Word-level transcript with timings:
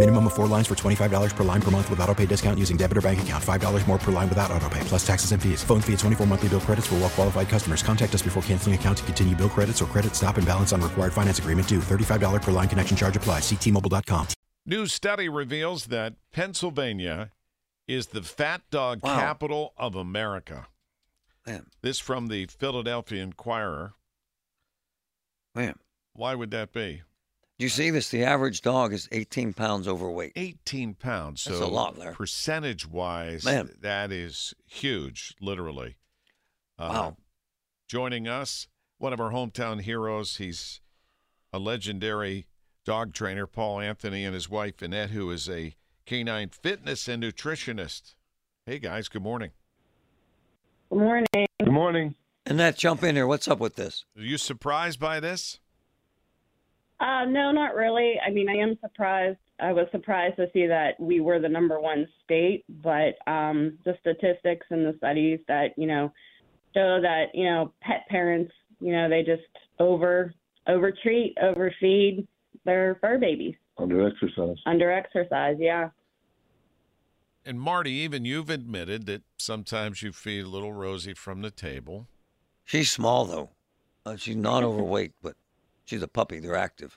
Minimum 0.00 0.28
of 0.28 0.32
four 0.32 0.46
lines 0.46 0.66
for 0.66 0.74
$25 0.74 1.36
per 1.36 1.44
line 1.44 1.60
per 1.60 1.70
month 1.70 1.90
with 1.90 2.00
auto 2.00 2.14
pay 2.14 2.24
discount 2.24 2.58
using 2.58 2.78
debit 2.78 2.96
or 2.96 3.02
bank 3.02 3.20
account. 3.20 3.44
$5 3.44 3.86
more 3.86 3.98
per 3.98 4.10
line 4.10 4.30
without 4.30 4.50
auto 4.50 4.66
pay, 4.70 4.80
plus 4.84 5.06
taxes 5.06 5.32
and 5.32 5.42
fees. 5.42 5.62
Phone 5.62 5.82
fee 5.82 5.92
at 5.92 5.98
24 5.98 6.26
monthly 6.26 6.48
bill 6.48 6.60
credits 6.62 6.86
for 6.86 6.94
well 6.96 7.10
qualified 7.10 7.50
customers. 7.50 7.82
Contact 7.82 8.14
us 8.14 8.22
before 8.22 8.42
canceling 8.44 8.74
account 8.74 8.96
to 8.96 9.04
continue 9.04 9.36
bill 9.36 9.50
credits 9.50 9.82
or 9.82 9.84
credit 9.86 10.14
stop 10.16 10.38
and 10.38 10.46
balance 10.46 10.72
on 10.72 10.80
required 10.80 11.12
finance 11.12 11.38
agreement 11.38 11.68
due. 11.68 11.80
$35 11.80 12.40
per 12.40 12.50
line 12.50 12.66
connection 12.66 12.96
charge 12.96 13.14
applies. 13.14 13.42
Ctmobile.com. 13.42 14.26
New 14.64 14.86
study 14.86 15.28
reveals 15.28 15.84
that 15.86 16.14
Pennsylvania 16.32 17.30
is 17.86 18.06
the 18.06 18.22
fat 18.22 18.62
dog 18.70 19.00
Wow. 19.02 19.18
capital 19.20 19.74
of 19.76 19.94
America. 19.94 20.68
Man, 21.46 21.66
This 21.82 21.98
from 21.98 22.28
the 22.28 22.46
Philadelphia 22.46 23.22
Inquirer. 23.22 23.92
man. 25.54 25.74
Why 26.14 26.34
would 26.34 26.52
that 26.52 26.72
be? 26.72 27.02
You 27.60 27.68
see 27.68 27.90
this? 27.90 28.08
The 28.08 28.24
average 28.24 28.62
dog 28.62 28.94
is 28.94 29.06
18 29.12 29.52
pounds 29.52 29.86
overweight. 29.86 30.32
18 30.34 30.94
pounds. 30.94 31.42
So 31.42 31.50
That's 31.50 31.62
a 31.62 31.66
lot, 31.66 31.98
Larry. 31.98 32.14
percentage 32.14 32.86
wise, 32.86 33.44
Man. 33.44 33.76
that 33.82 34.10
is 34.10 34.54
huge, 34.66 35.34
literally. 35.42 35.98
Uh, 36.78 36.88
Wow. 36.90 37.16
Joining 37.86 38.26
us, 38.26 38.66
one 38.96 39.12
of 39.12 39.20
our 39.20 39.30
hometown 39.30 39.82
heroes. 39.82 40.36
He's 40.38 40.80
a 41.52 41.58
legendary 41.58 42.46
dog 42.86 43.12
trainer, 43.12 43.46
Paul 43.46 43.80
Anthony, 43.80 44.24
and 44.24 44.32
his 44.32 44.48
wife, 44.48 44.80
Annette, 44.80 45.10
who 45.10 45.30
is 45.30 45.46
a 45.46 45.74
canine 46.06 46.48
fitness 46.48 47.08
and 47.08 47.22
nutritionist. 47.22 48.14
Hey, 48.64 48.78
guys, 48.78 49.08
good 49.08 49.22
morning. 49.22 49.50
Good 50.88 50.98
morning. 51.00 51.26
Good 51.58 51.72
morning. 51.72 52.14
Annette, 52.46 52.78
jump 52.78 53.02
in 53.02 53.16
here. 53.16 53.26
What's 53.26 53.48
up 53.48 53.58
with 53.58 53.76
this? 53.76 54.06
Are 54.16 54.22
you 54.22 54.38
surprised 54.38 54.98
by 54.98 55.20
this? 55.20 55.60
Uh, 57.00 57.24
no, 57.24 57.50
not 57.50 57.74
really. 57.74 58.14
I 58.24 58.30
mean, 58.30 58.48
I 58.48 58.56
am 58.56 58.78
surprised. 58.82 59.38
I 59.58 59.72
was 59.72 59.86
surprised 59.90 60.36
to 60.36 60.46
see 60.52 60.66
that 60.66 60.98
we 61.00 61.20
were 61.20 61.38
the 61.38 61.48
number 61.48 61.80
one 61.80 62.06
state, 62.24 62.64
but 62.82 63.14
um, 63.26 63.78
the 63.84 63.94
statistics 64.00 64.66
and 64.70 64.84
the 64.86 64.94
studies 64.98 65.40
that 65.48 65.68
you 65.76 65.86
know 65.86 66.12
show 66.74 67.00
that 67.00 67.26
you 67.34 67.44
know 67.44 67.72
pet 67.80 68.06
parents, 68.08 68.52
you 68.80 68.92
know, 68.92 69.08
they 69.08 69.22
just 69.22 69.42
over 69.78 70.34
overtreat, 70.66 71.36
overfeed 71.42 72.26
their 72.64 72.98
fur 73.00 73.18
babies, 73.18 73.54
Under 73.78 74.06
exercise. 74.06 74.56
under 74.66 74.90
exercise. 74.92 75.56
Yeah. 75.58 75.88
And 77.46 77.58
Marty, 77.58 77.92
even 77.92 78.26
you've 78.26 78.50
admitted 78.50 79.06
that 79.06 79.22
sometimes 79.38 80.02
you 80.02 80.12
feed 80.12 80.44
little 80.44 80.74
Rosie 80.74 81.14
from 81.14 81.40
the 81.40 81.50
table. 81.50 82.06
She's 82.64 82.90
small, 82.90 83.24
though. 83.24 83.50
Uh, 84.04 84.16
she's 84.16 84.36
not 84.36 84.62
overweight, 84.64 85.12
but 85.22 85.36
she's 85.90 86.02
a 86.02 86.08
puppy. 86.08 86.38
They're 86.38 86.56
active. 86.56 86.96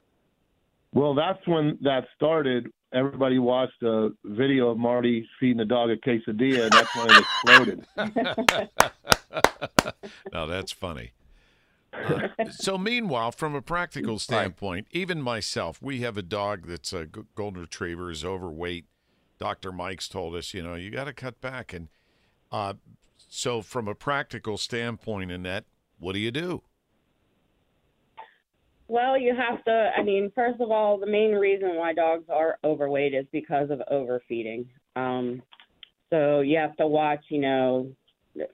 Well, 0.94 1.16
that's 1.16 1.46
when 1.48 1.80
that 1.82 2.06
started. 2.16 2.72
Everybody 2.94 3.40
watched 3.40 3.82
a 3.82 4.12
video 4.24 4.70
of 4.70 4.78
Marty 4.78 5.28
feeding 5.40 5.58
the 5.58 5.66
dog 5.66 5.90
a 5.90 5.98
quesadilla, 5.98 6.66
and 6.66 6.72
that's 6.72 6.96
when 6.96 7.08
it 7.10 7.88
exploded. 7.98 8.70
now 10.32 10.46
that's 10.46 10.72
funny. 10.72 11.14
Uh, 11.92 12.28
so, 12.52 12.78
meanwhile, 12.78 13.32
from 13.32 13.56
a 13.56 13.62
practical 13.62 14.20
standpoint, 14.20 14.86
even 14.92 15.22
myself, 15.22 15.82
we 15.82 16.02
have 16.02 16.18
a 16.18 16.22
dog 16.22 16.68
that's 16.68 16.94
a 16.94 17.08
golden 17.36 17.62
retriever, 17.62 18.12
is 18.12 18.24
overweight. 18.24 18.86
Dr. 19.40 19.72
Mike's 19.72 20.08
told 20.08 20.36
us, 20.36 20.54
you 20.54 20.62
know, 20.62 20.76
you 20.76 20.92
got 20.92 21.06
to 21.06 21.14
cut 21.14 21.42
back. 21.42 21.74
And 21.74 21.90
uh, 22.52 22.74
so, 23.18 23.64
from 23.64 23.88
a 23.88 23.96
practical 23.96 24.58
standpoint, 24.60 25.32
Annette, 25.32 25.66
what 26.00 26.14
do 26.14 26.20
you 26.20 26.32
do? 26.32 26.62
Well, 28.88 29.18
you 29.18 29.34
have 29.36 29.64
to. 29.66 29.92
I 29.98 30.04
mean, 30.04 30.32
first 30.36 30.60
of 30.60 30.70
all, 30.70 30.98
the 31.00 31.08
main 31.08 31.32
reason 31.32 31.76
why 31.76 31.94
dogs 31.94 32.26
are 32.30 32.58
overweight 32.64 33.14
is 33.14 33.26
because 33.32 33.70
of 33.70 33.82
overfeeding. 33.90 34.68
Um, 34.96 35.42
so 36.10 36.42
you 36.42 36.58
have 36.58 36.76
to 36.78 36.88
watch, 36.88 37.24
you 37.30 37.42
know, 37.42 37.88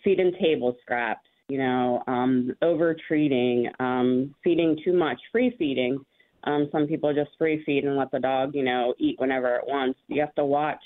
feeding 0.04 0.32
table 0.40 0.78
scraps, 0.82 1.28
you 1.50 1.58
know, 1.58 2.04
um, 2.08 2.56
over 2.62 2.96
treating, 3.08 3.70
um, 3.80 4.34
feeding 4.44 4.78
too 4.84 4.94
much, 4.94 5.18
free 5.32 5.56
feeding. 5.58 6.00
Um, 6.46 6.70
some 6.72 6.88
people 6.88 7.14
just 7.14 7.32
free 7.38 7.62
feed 7.66 7.84
and 7.84 7.98
let 7.98 8.12
the 8.12 8.20
dog, 8.20 8.56
you 8.56 8.64
know, 8.64 8.94
eat 8.98 9.16
whenever 9.20 9.56
it 9.56 9.64
wants. 9.68 10.00
You 10.08 10.22
have 10.22 10.34
to 10.36 10.46
watch 10.46 10.80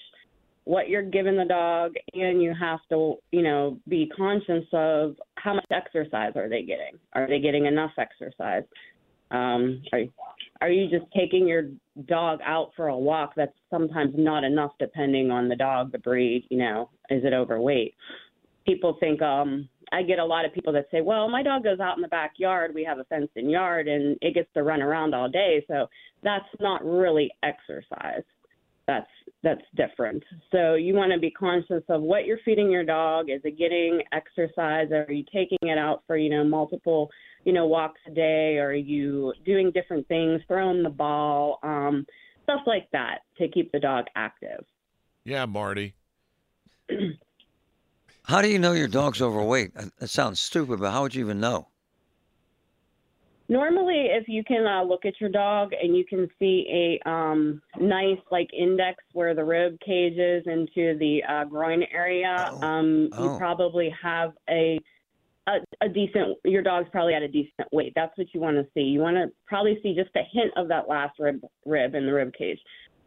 what 0.65 0.87
you're 0.87 1.03
giving 1.03 1.35
the 1.35 1.45
dog, 1.45 1.93
and 2.13 2.41
you 2.41 2.53
have 2.57 2.79
to, 2.89 3.15
you 3.31 3.41
know, 3.41 3.77
be 3.87 4.09
conscious 4.15 4.63
of 4.71 5.15
how 5.35 5.53
much 5.53 5.65
exercise 5.71 6.31
are 6.35 6.49
they 6.49 6.61
getting? 6.61 6.97
Are 7.13 7.27
they 7.27 7.39
getting 7.39 7.65
enough 7.65 7.91
exercise? 7.97 8.63
Um, 9.33 9.81
are, 9.91 10.03
are 10.61 10.69
you 10.69 10.89
just 10.89 11.11
taking 11.16 11.47
your 11.47 11.63
dog 12.07 12.39
out 12.45 12.71
for 12.75 12.88
a 12.88 12.97
walk? 12.97 13.33
That's 13.35 13.51
sometimes 13.69 14.13
not 14.17 14.44
enough, 14.44 14.71
depending 14.79 15.31
on 15.31 15.49
the 15.49 15.55
dog, 15.55 15.91
the 15.91 15.97
breed. 15.97 16.45
You 16.49 16.59
know, 16.59 16.89
is 17.09 17.23
it 17.25 17.33
overweight? 17.33 17.95
People 18.66 18.95
think. 18.99 19.21
Um, 19.21 19.67
I 19.91 20.01
get 20.01 20.19
a 20.19 20.25
lot 20.25 20.45
of 20.45 20.53
people 20.53 20.73
that 20.73 20.88
say, 20.89 21.01
"Well, 21.01 21.27
my 21.29 21.44
dog 21.44 21.63
goes 21.63 21.79
out 21.79 21.97
in 21.97 22.01
the 22.01 22.07
backyard. 22.07 22.73
We 22.73 22.83
have 22.85 22.99
a 22.99 23.03
fenced-in 23.05 23.49
yard, 23.49 23.88
and 23.88 24.17
it 24.21 24.33
gets 24.33 24.51
to 24.53 24.63
run 24.63 24.81
around 24.81 25.13
all 25.13 25.29
day, 25.29 25.65
so 25.67 25.88
that's 26.23 26.45
not 26.59 26.83
really 26.85 27.29
exercise." 27.44 28.23
That's 28.88 29.07
that's 29.44 29.61
different. 29.75 30.23
So 30.51 30.75
you 30.75 30.94
want 30.94 31.11
to 31.13 31.19
be 31.19 31.31
conscious 31.31 31.83
of 31.89 32.01
what 32.01 32.25
you're 32.25 32.39
feeding 32.45 32.71
your 32.71 32.83
dog. 32.83 33.29
Is 33.29 33.41
it 33.44 33.57
getting 33.57 34.01
exercise? 34.11 34.91
Are 34.91 35.11
you 35.11 35.23
taking 35.33 35.57
it 35.61 35.77
out 35.77 36.03
for 36.07 36.17
you 36.17 36.29
know 36.29 36.44
multiple 36.44 37.09
you 37.45 37.53
know 37.53 37.66
walks 37.66 37.99
a 38.07 38.11
day? 38.11 38.57
Are 38.57 38.73
you 38.73 39.33
doing 39.45 39.71
different 39.71 40.07
things, 40.07 40.41
throwing 40.47 40.83
the 40.83 40.89
ball, 40.89 41.59
um, 41.63 42.05
stuff 42.44 42.61
like 42.66 42.89
that 42.91 43.19
to 43.38 43.47
keep 43.47 43.71
the 43.71 43.79
dog 43.79 44.05
active? 44.16 44.66
Yeah, 45.23 45.45
Marty. 45.45 45.95
How 48.25 48.41
do 48.41 48.47
you 48.47 48.59
know 48.59 48.71
your 48.71 48.88
dog's 48.88 49.21
overweight? 49.21 49.73
That 49.75 50.09
sounds 50.09 50.39
stupid, 50.39 50.79
but 50.79 50.91
how 50.91 51.01
would 51.01 51.13
you 51.13 51.25
even 51.25 51.41
know? 51.41 51.67
Normally, 53.57 54.07
if 54.09 54.27
you 54.27 54.43
can 54.43 54.65
uh, 54.65 54.81
look 54.83 55.05
at 55.05 55.21
your 55.21 55.29
dog 55.29 55.73
and 55.79 55.95
you 55.95 56.03
can 56.03 56.27
see 56.39 56.65
a 57.05 57.07
um, 57.07 57.61
nice 57.79 58.17
like 58.31 58.49
index 58.51 58.97
where 59.13 59.35
the 59.35 59.43
rib 59.43 59.79
cage 59.79 60.17
is 60.17 60.41
into 60.47 60.97
the 60.97 61.21
uh, 61.29 61.43
groin 61.45 61.83
area, 61.93 62.49
Oh. 62.51 62.65
um, 62.65 63.09
Oh. 63.13 63.33
you 63.33 63.37
probably 63.37 63.93
have 64.01 64.33
a, 64.49 64.79
a 65.47 65.57
a 65.81 65.87
decent. 65.87 66.39
Your 66.43 66.63
dog's 66.63 66.89
probably 66.91 67.13
at 67.13 67.21
a 67.21 67.27
decent 67.27 67.67
weight. 67.71 67.93
That's 67.95 68.17
what 68.17 68.25
you 68.33 68.39
want 68.39 68.57
to 68.57 68.65
see. 68.73 68.81
You 68.81 69.01
want 69.01 69.17
to 69.17 69.31
probably 69.45 69.79
see 69.83 69.93
just 69.93 70.09
a 70.15 70.23
hint 70.31 70.51
of 70.57 70.67
that 70.69 70.89
last 70.89 71.19
rib 71.19 71.39
rib 71.63 71.93
in 71.93 72.07
the 72.07 72.13
rib 72.13 72.33
cage. 72.33 72.57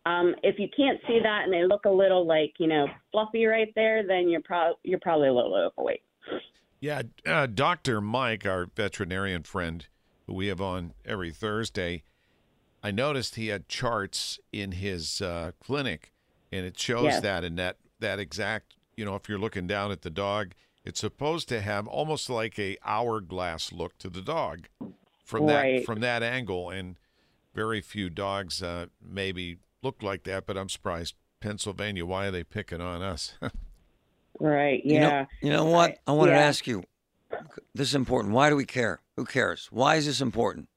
Um, 0.05 0.37
if 0.45 0.61
you 0.61 0.69
can't 0.77 1.01
see 1.09 1.19
that 1.21 1.41
and 1.43 1.53
they 1.53 1.65
look 1.67 1.87
a 1.87 1.91
little 1.91 2.25
like 2.25 2.53
you 2.61 2.69
know 2.69 2.87
fluffy 3.11 3.47
right 3.47 3.73
there, 3.75 4.07
then 4.07 4.29
you're 4.29 4.43
pro- 4.43 4.79
you're 4.85 5.01
probably 5.01 5.27
a 5.27 5.35
little 5.35 5.57
overweight. 5.57 6.03
Yeah, 6.79 7.03
uh, 7.27 7.47
Dr. 7.47 8.01
Mike, 8.01 8.47
our 8.47 8.67
veterinarian 8.77 9.43
friend 9.43 9.89
who 10.27 10.35
we 10.35 10.47
have 10.49 10.61
on 10.61 10.93
every 11.05 11.31
Thursday, 11.33 12.03
I 12.83 12.91
noticed 12.91 13.35
he 13.37 13.49
had 13.49 13.69
charts 13.69 14.39
in 14.53 14.73
his 14.73 15.21
uh, 15.21 15.53
clinic, 15.61 16.13
and 16.53 16.65
it 16.67 16.79
shows 16.79 17.05
Yes. 17.05 17.23
that 17.23 17.45
in 17.45 17.57
that 17.57 17.77
that 18.01 18.19
exact. 18.19 18.75
You 18.97 19.05
know, 19.05 19.15
if 19.15 19.29
you're 19.29 19.39
looking 19.39 19.67
down 19.67 19.91
at 19.93 20.03
the 20.03 20.11
dog, 20.11 20.53
it's 20.85 21.01
supposed 21.01 21.49
to 21.51 21.61
have 21.61 21.87
almost 21.87 22.31
like 22.31 22.59
a 22.59 22.77
hourglass 22.85 23.73
look 23.73 23.99
to 23.99 24.09
the 24.09 24.23
dog 24.23 24.69
from 25.25 25.47
that 25.47 25.85
from 25.85 26.01
that 26.01 26.23
angle, 26.23 26.71
and 26.71 26.97
very 27.55 27.81
few 27.81 28.09
dogs 28.11 28.63
uh, 28.63 28.87
maybe 29.03 29.59
look 29.83 30.03
like 30.03 30.25
that. 30.25 30.47
But 30.47 30.57
I'm 30.57 30.69
surprised. 30.69 31.15
Pennsylvania, 31.41 32.07
why 32.07 32.27
are 32.27 32.31
they 32.31 32.45
picking 32.45 32.81
on 32.81 33.03
us? 33.03 33.35
Right? 34.39 34.85
You 34.85 35.01
know- 35.01 35.09
Yeah. 35.09 35.27
You 35.41 35.51
know, 35.51 35.65
what? 35.65 35.99
I 36.07 36.13
wanted 36.13 36.33
to 36.33 36.39
yeah. 36.39 36.45
ask 36.45 36.67
you. 36.67 36.85
This 37.75 37.89
is 37.89 37.95
important. 37.95 38.35
Why 38.35 38.51
do 38.51 38.57
we 38.57 38.67
care? 38.67 39.01
Who 39.17 39.25
cares? 39.25 39.69
Why 39.73 39.97
is 39.97 40.07
this 40.07 40.21
important? 40.21 40.69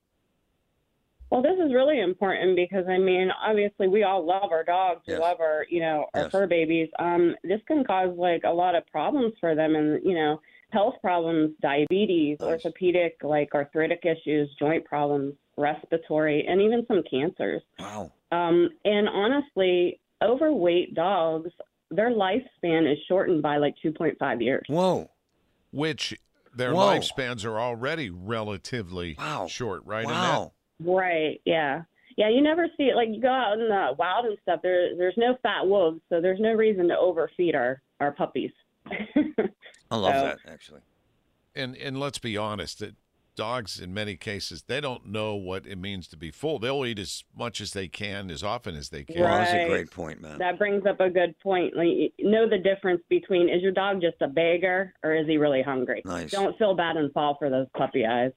Well, 1.30 1.44
this 1.44 1.60
is 1.64 1.72
really 1.74 2.00
important 2.00 2.56
because 2.56 2.86
I 2.88 2.98
mean, 2.98 3.30
obviously, 3.46 3.88
we 3.88 4.04
all 4.04 4.26
love 4.26 4.52
our 4.52 4.64
dogs, 4.64 5.02
Yes. 5.06 5.18
we 5.18 5.22
love 5.24 5.40
our, 5.42 5.66
you 5.70 5.80
know, 5.82 6.06
our 6.16 6.24
Yes. 6.24 6.32
fur 6.32 6.48
babies. 6.48 6.90
Um, 6.98 7.36
this 7.44 7.62
can 7.68 7.84
cause 7.84 8.16
like 8.18 8.42
a 8.46 8.52
lot 8.52 8.74
of 8.76 8.88
problems 8.88 9.34
for 9.40 9.54
them, 9.54 9.76
and 9.76 10.04
you 10.04 10.16
know, 10.16 10.42
health 10.72 10.96
problems, 11.02 11.52
diabetes, 11.62 12.40
Nice. 12.40 12.50
orthopedic, 12.66 13.18
like 13.24 13.54
arthritic 13.54 14.06
issues, 14.06 14.50
joint 14.58 14.86
problems, 14.86 15.36
respiratory, 15.58 16.48
and 16.48 16.62
even 16.62 16.86
some 16.88 17.04
cancers. 17.04 17.62
Wow. 17.78 18.12
Um, 18.32 18.70
and 18.86 19.08
honestly, 19.10 20.00
overweight 20.24 20.96
dogs, 20.96 21.52
their 21.92 22.10
lifespan 22.10 22.92
is 22.92 22.98
shortened 23.08 23.42
by 23.44 23.58
like 23.58 23.76
2.5 23.84 24.42
years. 24.42 24.64
Whoa. 24.68 25.10
Which 25.72 26.18
their 26.60 26.74
Whoa. 26.76 26.88
lifespans 27.00 27.44
are 27.46 27.60
already 27.60 28.10
relatively 28.12 29.16
Wow. 29.18 29.48
short, 29.48 29.82
right? 29.86 30.06
Wow. 30.06 30.52
Right. 30.80 31.42
Yeah. 31.46 31.82
Yeah. 32.18 32.30
You 32.30 32.42
never 32.42 32.68
see 32.78 32.84
it. 32.84 32.96
Like 32.96 33.10
you 33.10 33.20
go 33.22 33.30
out 33.32 33.54
in 33.54 33.68
the 33.68 33.96
wild 33.98 34.26
and 34.26 34.38
stuff. 34.44 34.60
There, 34.62 34.96
there's 34.96 35.18
no 35.18 35.38
fat 35.42 35.66
wolves, 35.66 36.00
so 36.10 36.22
there's 36.22 36.40
no 36.40 36.54
reason 36.54 36.88
to 36.90 36.98
overfeed 36.98 37.56
our 37.56 37.82
our 38.00 38.12
puppies. 38.12 38.52
I 39.92 39.96
love 39.96 40.14
So- 40.16 40.22
that 40.24 40.38
actually. 40.48 40.82
And 41.56 41.76
and 41.78 42.00
let's 42.00 42.20
be 42.20 42.38
honest, 42.38 42.80
that 42.80 42.96
dogs 43.40 43.80
in 43.80 43.94
many 43.94 44.18
cases 44.18 44.64
they 44.68 44.82
don't 44.82 45.06
know 45.06 45.34
what 45.34 45.66
it 45.66 45.78
means 45.78 46.10
to 46.10 46.18
be 46.18 46.30
full. 46.30 46.60
They'll 46.60 46.86
eat 46.86 47.00
as 47.00 47.24
much 47.34 47.62
as 47.62 47.72
they 47.72 47.88
can, 47.88 48.30
as 48.30 48.44
often 48.44 48.76
as 48.76 48.90
they 48.90 49.06
can. 49.06 49.22
Well, 49.22 49.30
that's 49.30 49.54
a 49.54 49.66
great 49.66 49.90
point, 49.90 50.22
man. 50.22 50.40
that 50.40 50.60
brings 50.60 50.86
up 50.86 51.00
a 51.00 51.10
good 51.10 51.40
point. 51.40 51.74
Like, 51.74 51.88
know 52.20 52.50
the 52.50 52.58
difference 52.58 53.02
between 53.10 53.48
is 53.48 53.62
your 53.62 53.72
dog 53.72 54.02
just 54.02 54.18
a 54.22 54.28
beggar 54.28 54.94
or 55.04 55.16
is 55.16 55.26
he 55.26 55.38
really 55.38 55.62
hungry? 55.62 56.02
Nice. 56.04 56.32
Don't 56.32 56.58
feel 56.58 56.76
bad 56.76 56.98
and 56.98 57.14
fall 57.14 57.38
for 57.40 57.50
those 57.50 57.68
puppy 57.78 58.06
eyes. 58.06 58.34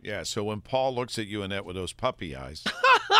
Yeah. 0.00 0.22
So 0.22 0.44
when 0.44 0.62
Paul 0.62 0.94
looks 0.94 1.18
at 1.18 1.26
you, 1.26 1.42
Annette, 1.42 1.66
with 1.66 1.76
those 1.76 1.92
puppy 1.92 2.34
eyes, 2.34 2.64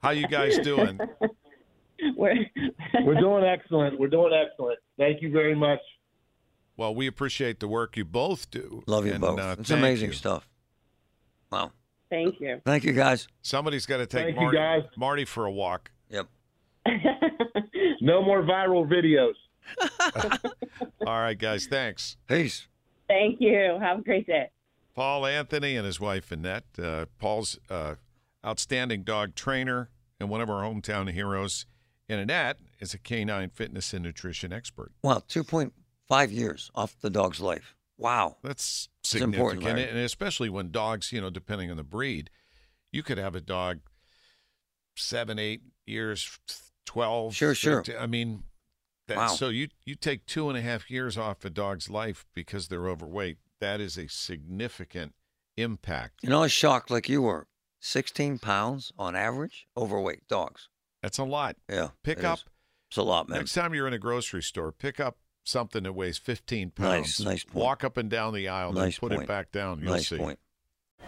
how 0.00 0.10
you 0.12 0.26
guys 0.28 0.58
doing? 0.60 0.98
We're, 2.16 2.46
We're 3.04 3.20
doing 3.20 3.44
excellent. 3.44 4.00
We're 4.00 4.08
doing 4.08 4.32
excellent. 4.32 4.78
Thank 4.98 5.20
you 5.20 5.30
very 5.30 5.54
much. 5.54 5.80
Well, 6.82 6.96
we 6.96 7.06
appreciate 7.06 7.60
the 7.60 7.68
work 7.68 7.96
you 7.96 8.04
both 8.04 8.50
do. 8.50 8.82
Love 8.88 9.06
you 9.06 9.12
and, 9.12 9.20
both. 9.20 9.38
uh, 9.38 9.54
it's 9.56 9.70
amazing 9.70 10.08
you. 10.08 10.14
stuff. 10.14 10.48
Wow. 11.52 11.70
Thank 12.10 12.40
you. 12.40 12.60
Thank 12.64 12.82
you 12.82 12.92
guys. 12.92 13.28
Somebody's 13.40 13.86
got 13.86 13.98
to 13.98 14.06
take 14.06 14.24
Thank 14.24 14.34
you, 14.34 14.42
Marty, 14.42 14.58
guys. 14.58 14.82
Marty 14.96 15.24
for 15.24 15.46
a 15.46 15.50
walk. 15.52 15.92
Yep. 16.10 16.26
No 18.00 18.20
more 18.20 18.42
viral 18.42 18.84
videos. 18.84 19.34
All 21.06 21.20
right, 21.20 21.38
guys. 21.38 21.66
Thanks. 21.66 22.16
Peace. 22.26 22.66
Thank 23.06 23.40
you. 23.40 23.78
Have 23.80 24.00
a 24.00 24.02
great 24.02 24.26
day. 24.26 24.50
Paul 24.96 25.24
Anthony 25.24 25.76
and 25.76 25.86
his 25.86 26.00
wife 26.00 26.32
Annette. 26.32 26.64
Uh, 26.82 27.06
Paul's 27.20 27.60
uh, 27.70 27.94
outstanding 28.44 29.04
dog 29.04 29.36
trainer 29.36 29.88
and 30.18 30.28
one 30.28 30.40
of 30.40 30.50
our 30.50 30.64
hometown 30.64 31.12
heroes. 31.12 31.64
And 32.08 32.20
Annette 32.20 32.56
is 32.80 32.92
a 32.92 32.98
canine 32.98 33.50
fitness 33.50 33.94
and 33.94 34.02
nutrition 34.02 34.52
expert. 34.52 34.90
Well, 35.04 35.24
Wow. 35.28 35.62
2.5 36.10 36.32
years 36.32 36.70
off 36.74 36.96
the 37.00 37.10
dog's 37.10 37.40
life. 37.40 37.76
Wow. 37.98 38.36
That's 38.42 38.88
significant, 39.04 39.78
and 39.78 39.98
especially 39.98 40.48
when 40.48 40.70
dogs, 40.70 41.12
you 41.12 41.20
know, 41.20 41.30
depending 41.30 41.70
on 41.70 41.76
the 41.76 41.84
breed, 41.84 42.30
you 42.90 43.02
could 43.02 43.18
have 43.18 43.34
a 43.34 43.40
dog 43.40 43.80
seven, 44.96 45.38
eight 45.38 45.62
years, 45.86 46.38
twelve. 46.84 47.34
Sure, 47.34 47.54
sure. 47.54 47.84
I 47.98 48.06
mean, 48.06 48.42
that, 49.08 49.16
Wow. 49.16 49.26
so 49.28 49.48
you 49.48 49.68
you 49.84 49.94
take 49.94 50.26
two 50.26 50.48
and 50.48 50.58
a 50.58 50.62
half 50.62 50.90
years 50.90 51.16
off 51.16 51.44
a 51.44 51.50
dog's 51.50 51.88
life 51.90 52.26
because 52.34 52.68
they're 52.68 52.88
overweight. 52.88 53.38
That 53.60 53.80
is 53.80 53.96
a 53.96 54.08
significant 54.08 55.14
impact. 55.56 56.20
You 56.22 56.30
know, 56.30 56.38
I 56.38 56.42
was 56.42 56.52
shocked 56.52 56.90
like 56.90 57.08
you 57.08 57.22
were. 57.22 57.46
16 57.84 58.38
pounds 58.38 58.92
on 58.96 59.16
average 59.16 59.66
overweight 59.76 60.28
dogs. 60.28 60.68
That's 61.02 61.18
a 61.18 61.24
lot. 61.24 61.56
Yeah. 61.68 61.88
Pick 62.04 62.18
it 62.20 62.24
up 62.24 62.38
is. 62.38 62.44
It's 62.90 62.96
a 62.96 63.02
lot, 63.02 63.28
man. 63.28 63.38
next 63.38 63.54
time 63.54 63.74
you're 63.74 63.88
in 63.88 63.92
a 63.92 63.98
grocery 63.98 64.42
store. 64.42 64.70
Pick 64.70 65.00
up 65.00 65.16
something 65.44 65.82
that 65.84 65.92
weighs 65.92 66.18
15 66.18 66.70
pounds. 66.70 67.20
Nice, 67.20 67.20
nice 67.20 67.44
point. 67.44 67.56
Walk 67.64 67.84
up 67.84 67.96
and 67.96 68.08
down 68.10 68.34
the 68.34 68.48
aisle, 68.48 68.72
then 68.72 68.84
Nice 68.84 68.98
put 68.98 69.10
point. 69.10 69.22
it 69.24 69.28
back 69.28 69.52
down. 69.52 69.80
You'll 69.80 69.92
nice 69.92 70.08
see. 70.08 70.18
point. 70.18 70.38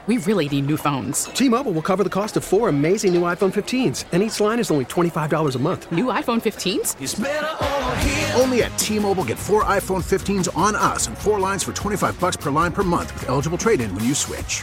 We 0.06 0.18
really 0.18 0.48
need 0.48 0.66
new 0.66 0.76
phones. 0.76 1.24
T-Mobile 1.26 1.72
will 1.72 1.80
cover 1.80 2.02
the 2.04 2.10
cost 2.10 2.36
of 2.36 2.44
four 2.44 2.68
amazing 2.68 3.14
new 3.14 3.22
iPhone 3.22 3.52
15s, 3.54 4.04
and 4.12 4.22
each 4.22 4.38
line 4.40 4.58
is 4.58 4.70
only 4.70 4.84
$25 4.84 5.54
a 5.54 5.58
month. 5.58 5.90
New 5.92 6.06
iPhone 6.06 6.42
15s? 6.42 8.38
Only 8.38 8.64
at 8.64 8.76
T-Mobile 8.76 9.24
get 9.24 9.38
four 9.38 9.64
iPhone 9.64 10.02
15s 10.02 10.54
on 10.58 10.74
us 10.74 11.06
and 11.06 11.16
four 11.16 11.40
lines 11.40 11.62
for 11.64 11.72
25 11.72 12.20
bucks 12.20 12.36
per 12.36 12.50
line 12.50 12.72
per 12.72 12.82
month 12.82 13.14
with 13.14 13.28
eligible 13.30 13.56
trade-in 13.56 13.94
when 13.94 14.04
you 14.04 14.14
switch. 14.14 14.62